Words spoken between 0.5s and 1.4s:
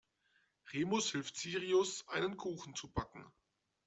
Remus hilft